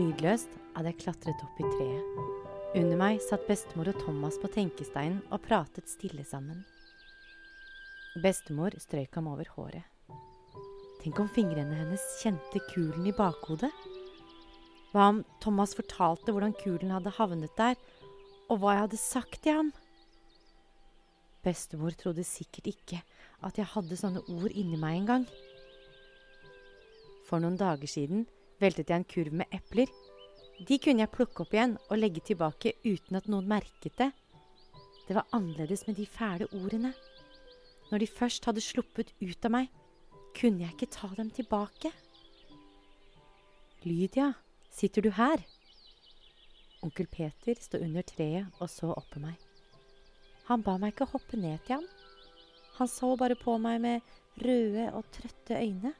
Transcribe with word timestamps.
lydløst 0.00 0.54
hadde 0.74 0.92
jeg 0.92 1.00
klatret 1.02 1.42
opp 1.44 1.58
i 1.60 1.66
treet. 1.74 2.20
Under 2.78 2.96
meg 2.96 3.18
satt 3.24 3.44
bestemor 3.48 3.90
og 3.90 3.98
Thomas 4.00 4.38
på 4.40 4.48
tenkesteinen 4.54 5.20
og 5.28 5.42
pratet 5.44 5.90
stille 5.90 6.24
sammen. 6.24 6.62
Bestemor 8.22 8.74
strøyk 8.80 9.18
ham 9.18 9.28
over 9.32 9.50
håret. 9.56 9.84
Tenk 11.00 11.20
om 11.20 11.28
fingrene 11.32 11.76
hennes 11.76 12.02
kjente 12.20 12.62
kulen 12.70 13.08
i 13.08 13.14
bakhodet? 13.16 13.70
Hva 14.90 15.10
om 15.12 15.20
Thomas 15.42 15.76
fortalte 15.76 16.32
hvordan 16.34 16.56
kulen 16.60 16.92
hadde 16.94 17.14
havnet 17.18 17.54
der, 17.58 17.76
og 18.50 18.60
hva 18.60 18.74
jeg 18.74 18.84
hadde 18.86 19.00
sagt 19.04 19.38
til 19.44 19.60
ham? 19.60 19.70
Bestemor 21.44 21.94
trodde 21.96 22.24
sikkert 22.26 22.72
ikke 22.72 23.04
at 23.46 23.56
jeg 23.58 23.68
hadde 23.74 23.96
sånne 23.96 24.24
ord 24.32 24.50
inni 24.50 24.80
meg 24.80 25.02
engang. 25.02 25.30
For 27.28 27.40
noen 27.42 27.60
dager 27.60 27.88
siden 27.88 28.26
veltet 28.60 28.90
jeg 28.90 29.00
en 29.00 29.08
kurv 29.08 29.36
med 29.42 29.56
epler. 29.56 29.90
De 30.68 30.76
kunne 30.78 31.04
jeg 31.04 31.12
plukke 31.14 31.44
opp 31.44 31.54
igjen 31.56 31.76
og 31.88 31.98
legge 31.98 32.22
tilbake 32.24 32.74
uten 32.84 33.16
at 33.16 33.28
noen 33.32 33.48
merket 33.48 33.96
det. 33.98 34.10
Det 35.08 35.16
var 35.16 35.28
annerledes 35.34 35.86
med 35.88 35.96
de 35.96 36.06
fæle 36.06 36.46
ordene. 36.54 36.92
Når 37.90 38.02
de 38.02 38.06
først 38.06 38.44
hadde 38.46 38.62
sluppet 38.62 39.14
ut 39.20 39.46
av 39.48 39.54
meg, 39.56 39.70
kunne 40.36 40.62
jeg 40.62 40.76
ikke 40.76 40.92
ta 40.94 41.08
dem 41.16 41.32
tilbake. 41.34 41.90
Lydia, 43.82 44.34
sitter 44.70 45.02
du 45.02 45.10
her? 45.16 45.42
Onkel 46.84 47.08
Peter 47.10 47.56
sto 47.60 47.80
under 47.80 48.04
treet 48.06 48.60
og 48.60 48.70
så 48.70 48.92
opp 48.92 49.08
på 49.12 49.22
meg. 49.24 49.34
Han 50.48 50.62
ba 50.66 50.76
meg 50.80 50.94
ikke 50.94 51.10
hoppe 51.12 51.40
ned 51.40 51.58
til 51.64 51.78
ham. 51.78 51.88
Han 52.78 52.88
så 52.88 53.12
bare 53.18 53.36
på 53.40 53.56
meg 53.60 53.80
med 53.82 54.14
røde 54.40 54.86
og 54.96 55.08
trøtte 55.12 55.58
øyne. 55.58 55.92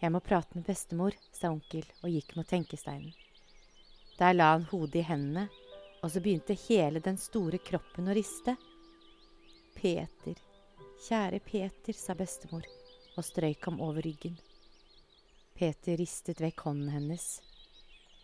Jeg 0.00 0.12
må 0.12 0.20
prate 0.20 0.58
med 0.58 0.66
bestemor, 0.68 1.16
sa 1.32 1.50
onkel 1.54 1.86
og 2.02 2.10
gikk 2.12 2.34
mot 2.36 2.48
tenkesteinen. 2.48 3.14
Der 4.18 4.34
la 4.36 4.52
han 4.54 4.66
hodet 4.70 5.00
i 5.00 5.06
hendene, 5.08 5.46
og 6.02 6.12
så 6.12 6.20
begynte 6.24 6.56
hele 6.66 7.00
den 7.04 7.16
store 7.20 7.60
kroppen 7.64 8.08
å 8.08 8.16
riste. 8.16 8.56
Peter, 9.76 10.36
kjære 11.08 11.40
Peter, 11.44 11.96
sa 11.96 12.16
bestemor 12.16 12.64
og 13.16 13.24
strøyk 13.24 13.64
ham 13.68 13.80
over 13.84 14.04
ryggen. 14.04 14.36
Peter 15.56 15.96
ristet 15.96 16.40
vekk 16.44 16.66
hånden 16.68 16.92
hennes. 16.92 17.26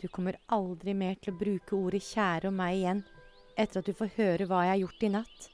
Du 0.00 0.08
kommer 0.12 0.36
aldri 0.52 0.92
mer 0.96 1.16
til 1.20 1.32
å 1.32 1.40
bruke 1.40 1.76
ordet 1.76 2.02
kjære 2.04 2.50
om 2.50 2.56
meg 2.60 2.80
igjen 2.80 3.02
etter 3.56 3.80
at 3.80 3.88
du 3.88 3.96
får 3.96 4.14
høre 4.16 4.46
hva 4.48 4.62
jeg 4.66 4.72
har 4.72 4.80
gjort 4.82 5.04
i 5.06 5.10
natt. 5.12 5.48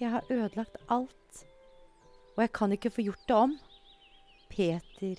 Jeg 0.00 0.12
har 0.12 0.28
ødelagt 0.32 0.76
alt, 0.92 1.44
og 2.36 2.42
jeg 2.44 2.52
kan 2.56 2.74
ikke 2.76 2.92
få 2.92 3.04
gjort 3.06 3.24
det 3.28 3.38
om. 3.46 3.56
Peter, 4.56 5.18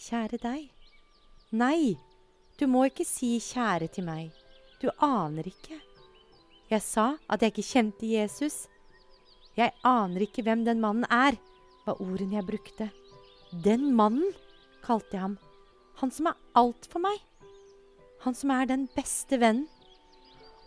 kjære 0.00 0.38
deg. 0.40 0.70
Nei, 1.52 1.98
du 2.56 2.64
må 2.64 2.86
ikke 2.88 3.04
si 3.04 3.34
kjære 3.44 3.90
til 3.92 4.06
meg. 4.06 4.30
Du 4.80 4.88
aner 5.04 5.44
ikke. 5.50 5.76
Jeg 6.70 6.80
sa 6.80 7.10
at 7.28 7.44
jeg 7.44 7.52
ikke 7.52 7.66
kjente 7.66 8.08
Jesus. 8.08 8.56
Jeg 9.58 9.74
aner 9.84 10.24
ikke 10.24 10.46
hvem 10.46 10.64
den 10.64 10.80
mannen 10.80 11.04
er, 11.12 11.36
var 11.84 12.00
ordene 12.00 12.38
jeg 12.38 12.48
brukte. 12.48 12.88
Den 13.52 13.90
mannen, 13.98 14.32
kalte 14.80 15.12
jeg 15.18 15.26
ham. 15.26 15.36
Han 16.00 16.16
som 16.16 16.30
er 16.32 16.40
alt 16.56 16.88
for 16.88 17.04
meg. 17.04 17.20
Han 18.24 18.38
som 18.38 18.54
er 18.56 18.64
den 18.70 18.88
beste 18.96 19.42
vennen. 19.44 19.68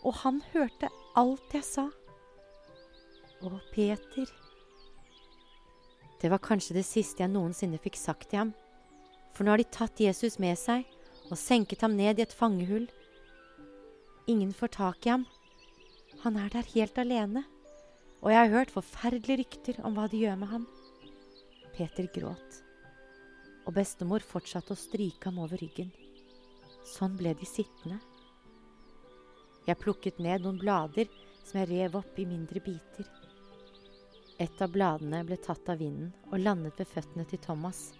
Og 0.06 0.20
han 0.22 0.44
hørte 0.54 0.94
alt 1.18 1.58
jeg 1.58 1.66
sa. 1.66 1.90
Å, 3.42 3.58
Peter. 3.74 4.43
Det 6.24 6.30
var 6.32 6.40
kanskje 6.40 6.78
det 6.78 6.86
siste 6.88 7.20
jeg 7.20 7.34
noensinne 7.34 7.76
fikk 7.84 7.98
sagt 8.00 8.30
til 8.32 8.40
ham, 8.40 8.52
for 9.36 9.44
nå 9.44 9.52
har 9.52 9.60
de 9.60 9.66
tatt 9.76 10.00
Jesus 10.00 10.38
med 10.40 10.56
seg 10.56 10.86
og 11.28 11.36
senket 11.36 11.82
ham 11.84 11.98
ned 11.98 12.16
i 12.16 12.24
et 12.24 12.36
fangehull. 12.36 12.86
Ingen 14.32 14.54
får 14.56 14.72
tak 14.78 15.04
i 15.04 15.12
ham. 15.12 15.26
Han 16.24 16.38
er 16.40 16.48
der 16.54 16.70
helt 16.78 17.02
alene, 17.02 17.44
og 18.24 18.32
jeg 18.32 18.40
har 18.40 18.54
hørt 18.54 18.72
forferdelige 18.72 19.42
rykter 19.42 19.82
om 19.84 19.98
hva 19.98 20.08
de 20.08 20.22
gjør 20.22 20.40
med 20.40 20.52
ham. 20.54 20.64
Peter 21.76 22.08
gråt, 22.16 22.62
og 23.68 23.76
bestemor 23.76 24.24
fortsatte 24.24 24.78
å 24.78 24.80
stryke 24.80 25.28
ham 25.28 25.44
over 25.44 25.60
ryggen. 25.60 25.92
Sånn 26.88 27.20
ble 27.20 27.36
de 27.36 27.50
sittende. 27.50 28.00
Jeg 29.68 29.80
plukket 29.84 30.24
ned 30.24 30.48
noen 30.48 30.64
blader 30.64 31.12
som 31.44 31.60
jeg 31.60 31.74
rev 31.74 32.00
opp 32.00 32.16
i 32.16 32.30
mindre 32.32 32.64
biter. 32.64 33.12
Et 34.42 34.62
av 34.62 34.72
bladene 34.74 35.22
ble 35.28 35.38
tatt 35.38 35.68
av 35.70 35.78
vinden 35.78 36.10
og 36.32 36.42
landet 36.42 36.80
ved 36.80 36.90
føttene 36.90 37.26
til 37.30 37.42
Thomas. 37.44 37.92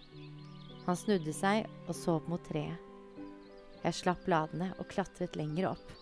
Han 0.84 0.98
snudde 0.98 1.32
seg 1.32 1.68
og 1.86 1.94
så 1.96 2.18
opp 2.18 2.26
mot 2.28 2.42
treet. 2.48 2.80
Jeg 3.84 3.98
slapp 4.00 4.24
bladene 4.24 4.72
og 4.80 4.88
klatret 4.90 5.36
lenger 5.36 5.70
opp. 5.74 5.92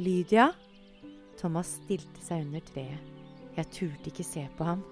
Lydia? 0.00 0.50
Thomas 1.38 1.76
stilte 1.84 2.22
seg 2.24 2.46
under 2.46 2.64
treet. 2.66 3.14
Jeg 3.58 3.70
turte 3.74 4.10
ikke 4.10 4.26
se 4.26 4.44
på 4.58 4.66
ham. 4.66 4.82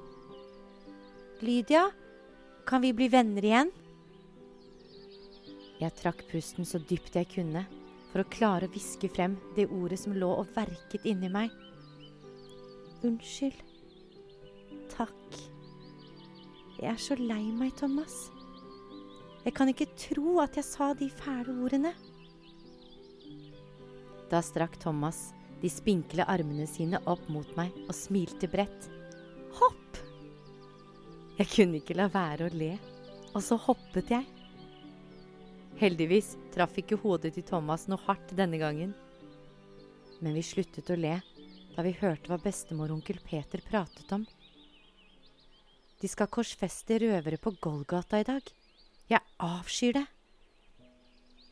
Lydia, 1.43 1.89
kan 2.67 2.83
vi 2.83 2.93
bli 2.97 3.09
venner 3.12 3.45
igjen? 3.45 3.71
Jeg 5.77 5.93
trakk 5.99 6.25
pusten 6.31 6.67
så 6.67 6.81
dypt 6.81 7.19
jeg 7.19 7.29
kunne 7.35 7.67
for 8.12 8.23
å 8.23 8.31
klare 8.33 8.69
å 8.69 8.73
hviske 8.73 9.11
frem 9.12 9.37
det 9.59 9.69
ordet 9.69 9.99
som 10.01 10.15
lå 10.17 10.31
og 10.41 10.53
verket 10.56 11.05
inni 11.09 11.29
meg. 11.33 11.53
Unnskyld. 13.05 13.75
Takk. 14.97 15.39
Jeg 16.81 16.89
er 16.89 17.01
så 17.01 17.17
lei 17.21 17.43
meg, 17.53 17.75
Thomas. 17.77 18.31
Jeg 19.45 19.55
kan 19.57 19.69
ikke 19.71 19.91
tro 19.95 20.39
at 20.43 20.57
jeg 20.57 20.65
sa 20.67 20.91
de 20.97 21.09
fæle 21.12 21.53
ordene. 21.62 21.93
Da 24.31 24.41
strakk 24.43 24.79
Thomas 24.83 25.35
de 25.61 25.71
spinkle 25.73 26.25
armene 26.29 26.67
sine 26.69 26.99
opp 27.09 27.29
mot 27.33 27.49
meg 27.59 27.77
og 27.87 27.95
smilte 27.97 28.49
bredt. 28.51 28.89
Hopp! 29.61 30.01
Jeg 31.37 31.53
kunne 31.53 31.81
ikke 31.83 31.97
la 31.97 32.09
være 32.12 32.49
å 32.49 32.56
le, 32.56 32.73
og 33.35 33.45
så 33.45 33.59
hoppet 33.61 34.11
jeg. 34.17 34.25
Heldigvis 35.77 36.35
traff 36.55 36.77
ikke 36.81 36.99
hodet 37.03 37.35
til 37.37 37.45
Thomas 37.45 37.85
noe 37.91 38.01
hardt 38.06 38.33
denne 38.37 38.61
gangen. 38.61 38.97
Men 40.25 40.33
vi 40.37 40.45
sluttet 40.45 40.89
å 40.89 40.97
le 40.97 41.19
da 41.77 41.85
vi 41.85 41.93
hørte 42.01 42.33
hva 42.33 42.41
bestemor 42.41 42.95
onkel 42.95 43.21
Peter 43.21 43.61
pratet 43.69 44.17
om. 44.17 44.25
De 46.06 46.11
skal 46.12 46.28
korsfeste 46.31 47.00
røvere 47.03 47.34
på 47.43 47.50
Golgata 47.59 48.21
i 48.22 48.25
dag. 48.27 48.50
Jeg 49.11 49.19
avskyr 49.43 49.97
det. 49.97 50.05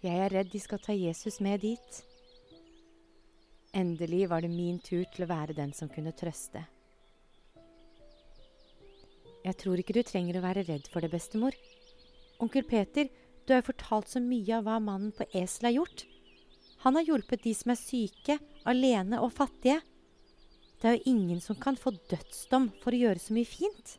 Jeg 0.04 0.20
er 0.22 0.31
redd 0.31 0.53
de 0.53 0.60
skal 0.62 0.78
ta 0.78 0.94
Jesus 0.94 1.41
med 1.42 1.65
dit. 1.65 1.97
Endelig 3.75 4.28
var 4.31 4.44
det 4.44 4.53
min 4.53 4.76
tur 4.78 5.03
til 5.10 5.25
å 5.25 5.28
være 5.32 5.56
den 5.59 5.72
som 5.75 5.91
kunne 5.91 6.12
trøste. 6.15 6.62
Jeg 9.42 9.59
tror 9.59 9.82
ikke 9.82 9.97
du 9.98 10.04
trenger 10.06 10.38
å 10.38 10.44
være 10.44 10.62
redd 10.69 10.86
for 10.92 11.03
det, 11.03 11.10
bestemor. 11.10 11.59
Onkel 12.38 12.62
Peter 12.71 13.10
du 13.10 13.56
har 13.56 13.65
jo 13.65 13.72
fortalt 13.72 14.15
så 14.15 14.22
mye 14.22 14.54
av 14.60 14.69
hva 14.69 14.78
mannen 14.78 15.10
på 15.19 15.26
eselet 15.32 15.72
har 15.72 15.76
gjort. 15.81 16.06
Han 16.86 17.00
har 17.00 17.10
hjulpet 17.10 17.42
de 17.42 17.56
som 17.59 17.75
er 17.75 17.82
syke, 17.82 18.38
alene 18.71 19.19
og 19.19 19.34
fattige. 19.34 19.81
Det 20.78 20.92
er 20.92 21.00
jo 21.00 21.16
ingen 21.16 21.42
som 21.42 21.59
kan 21.59 21.75
få 21.75 21.97
dødsdom 22.06 22.71
for 22.84 22.94
å 22.94 23.04
gjøre 23.09 23.26
så 23.26 23.34
mye 23.34 23.50
fint. 23.50 23.98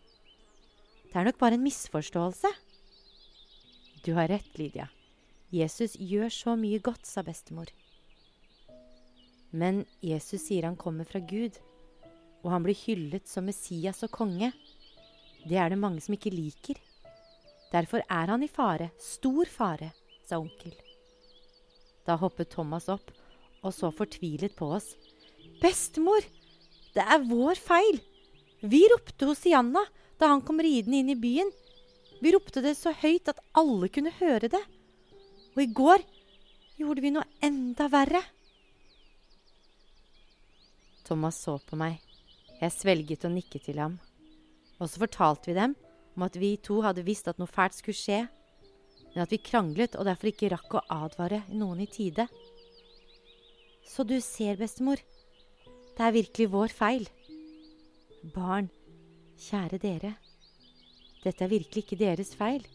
Det 1.16 1.22
er 1.22 1.30
nok 1.30 1.38
bare 1.40 1.56
en 1.56 1.64
misforståelse. 1.64 2.50
Du 4.04 4.10
har 4.18 4.28
rett, 4.28 4.50
Lydia. 4.60 4.90
Jesus 5.48 5.94
gjør 5.96 6.28
så 6.28 6.58
mye 6.60 6.82
godt, 6.84 7.08
sa 7.08 7.24
bestemor. 7.24 7.72
Men 9.56 9.86
Jesus 10.04 10.44
sier 10.50 10.68
han 10.68 10.76
kommer 10.76 11.08
fra 11.08 11.24
Gud, 11.24 11.56
og 12.44 12.52
han 12.52 12.68
blir 12.68 12.76
hyllet 12.76 13.32
som 13.32 13.48
Messias 13.48 14.04
og 14.04 14.12
konge. 14.12 14.52
Det 15.48 15.56
er 15.56 15.72
det 15.72 15.80
mange 15.80 16.04
som 16.04 16.20
ikke 16.20 16.36
liker. 16.36 16.84
Derfor 17.72 18.04
er 18.04 18.36
han 18.36 18.44
i 18.44 18.52
fare, 18.52 18.92
stor 19.00 19.48
fare, 19.48 19.94
sa 20.28 20.44
onkel. 20.44 20.76
Da 22.04 22.20
hoppet 22.20 22.52
Thomas 22.60 22.92
opp 22.92 23.16
og 23.64 23.72
så 23.72 23.96
fortvilet 23.96 24.60
på 24.60 24.74
oss. 24.82 24.98
Bestemor, 25.64 26.28
det 26.92 27.08
er 27.08 27.30
vår 27.32 27.56
feil! 27.56 28.04
Vi 28.68 28.84
ropte 28.92 29.32
Hosianna 29.32 29.88
da 30.20 30.32
han 30.32 30.44
kom 30.46 30.62
ridende 30.64 31.02
inn 31.02 31.12
i 31.14 31.20
byen. 31.20 31.52
Vi 32.22 32.32
ropte 32.34 32.64
det 32.64 32.76
så 32.80 32.94
høyt 32.96 33.30
at 33.32 33.42
alle 33.58 33.90
kunne 33.92 34.14
høre 34.20 34.50
det. 34.52 34.62
Og 35.56 35.64
i 35.64 35.72
går 35.72 36.04
gjorde 36.80 37.04
vi 37.04 37.14
noe 37.16 37.28
enda 37.44 37.88
verre. 37.92 38.22
Thomas 41.06 41.38
så 41.44 41.60
på 41.62 41.78
meg. 41.80 42.00
Jeg 42.62 42.74
svelget 42.74 43.28
og 43.28 43.36
nikket 43.36 43.68
til 43.68 43.80
ham. 43.84 44.00
Og 44.80 44.90
så 44.90 45.02
fortalte 45.04 45.52
vi 45.52 45.58
dem 45.58 45.76
om 46.16 46.24
at 46.26 46.38
vi 46.40 46.56
to 46.64 46.80
hadde 46.84 47.04
visst 47.06 47.28
at 47.28 47.40
noe 47.40 47.52
fælt 47.52 47.76
skulle 47.78 48.00
skje, 48.00 48.22
men 49.14 49.24
at 49.24 49.32
vi 49.32 49.40
kranglet 49.44 49.96
og 50.00 50.08
derfor 50.08 50.32
ikke 50.32 50.52
rakk 50.52 50.78
å 50.80 50.86
advare 50.92 51.44
noen 51.52 51.84
i 51.84 51.90
tide. 51.92 52.28
Så 53.86 54.04
du 54.08 54.18
ser, 54.24 54.58
bestemor, 54.60 55.00
det 55.96 56.04
er 56.04 56.16
virkelig 56.16 56.50
vår 56.52 56.74
feil. 56.76 57.06
Barn, 58.34 58.72
kjære 59.46 59.80
dere, 59.82 60.16
dette 61.26 61.42
er 61.42 61.50
virkelig 61.50 61.86
ikke 61.86 61.98
deres 61.98 62.36
feil. 62.38 62.66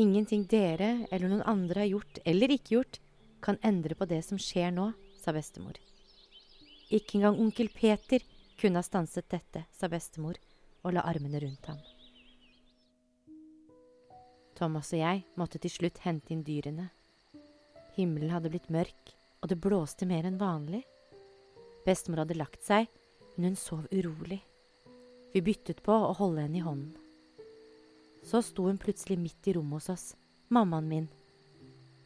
Ingenting 0.00 0.46
dere 0.50 1.04
eller 1.12 1.28
noen 1.28 1.44
andre 1.46 1.84
har 1.84 1.90
gjort 1.90 2.20
eller 2.24 2.54
ikke 2.54 2.78
gjort, 2.78 3.00
kan 3.44 3.60
endre 3.62 3.96
på 3.98 4.08
det 4.08 4.22
som 4.24 4.40
skjer 4.40 4.72
nå, 4.72 4.88
sa 5.20 5.34
bestemor. 5.36 5.76
Ikke 6.88 7.18
engang 7.18 7.36
onkel 7.40 7.68
Peter 7.72 8.24
kunne 8.60 8.80
ha 8.80 8.86
stanset 8.86 9.28
dette, 9.28 9.66
sa 9.72 9.90
bestemor 9.92 10.40
og 10.84 10.96
la 10.96 11.04
armene 11.04 11.40
rundt 11.44 11.68
ham. 11.68 11.82
Thomas 14.54 14.92
og 14.94 15.02
jeg 15.02 15.24
måtte 15.36 15.60
til 15.60 15.72
slutt 15.72 16.00
hente 16.06 16.32
inn 16.32 16.44
dyrene. 16.46 16.88
Himmelen 17.98 18.32
hadde 18.32 18.52
blitt 18.52 18.70
mørk, 18.72 19.12
og 19.42 19.50
det 19.50 19.60
blåste 19.60 20.06
mer 20.08 20.24
enn 20.24 20.40
vanlig. 20.40 20.84
Bestemor 21.84 22.22
hadde 22.22 22.38
lagt 22.38 22.64
seg, 22.64 22.88
men 23.36 23.50
hun 23.52 23.60
sov 23.60 23.84
urolig. 23.92 24.40
Vi 25.34 25.40
byttet 25.42 25.80
på 25.82 25.90
å 25.90 26.12
holde 26.14 26.44
henne 26.44 26.60
i 26.60 26.62
hånden. 26.62 26.94
Så 28.22 28.38
sto 28.46 28.68
hun 28.68 28.78
plutselig 28.78 29.16
midt 29.18 29.48
i 29.50 29.54
rommet 29.56 29.82
hos 29.82 29.90
oss, 29.90 30.04
mammaen 30.54 30.86
min. 30.86 31.08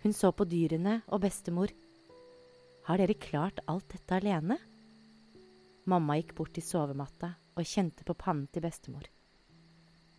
Hun 0.01 0.15
så 0.17 0.31
på 0.33 0.47
dyrene 0.49 1.03
og 1.13 1.21
bestemor. 1.27 1.75
Har 2.89 2.97
dere 2.97 3.19
klart 3.21 3.61
alt 3.69 3.85
dette 3.93 4.17
alene? 4.17 4.57
Mamma 5.85 6.17
gikk 6.17 6.33
bort 6.41 6.55
til 6.57 6.65
sovematta 6.65 7.35
og 7.53 7.69
kjente 7.69 8.09
på 8.09 8.17
pannen 8.17 8.49
til 8.49 8.65
bestemor. 8.65 9.05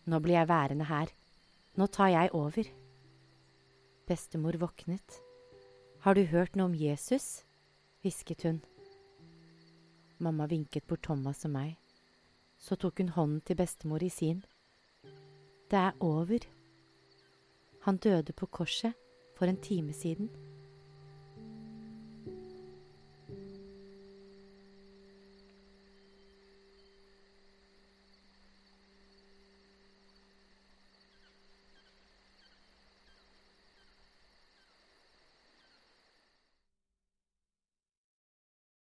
Nå 0.06 0.22
blir 0.22 0.38
jeg 0.38 0.50
værende 0.52 0.86
her, 0.86 1.10
nå 1.74 1.90
tar 1.90 2.14
jeg 2.14 2.30
over. 2.38 2.70
Bestemor 4.06 4.62
våknet. 4.62 5.18
Har 6.06 6.14
du 6.14 6.22
hørt 6.30 6.54
noe 6.54 6.70
om 6.70 6.78
Jesus? 6.78 7.42
hvisket 8.06 8.46
hun. 8.46 8.62
Mamma 10.22 10.46
vinket 10.46 10.86
bort 10.86 11.02
Thomas 11.10 11.42
og 11.48 11.58
meg. 11.58 11.89
Så 12.60 12.76
tok 12.76 13.00
hun 13.00 13.08
hånden 13.08 13.40
til 13.40 13.56
bestemor 13.56 14.02
i 14.04 14.08
sin. 14.12 14.44
Det 15.70 15.78
er 15.78 15.96
over. 16.00 16.44
Han 17.82 17.96
døde 17.96 18.32
på 18.32 18.46
korset 18.46 18.92
for 19.36 19.46
en 19.48 19.56
time 19.56 19.92
siden. 19.92 20.28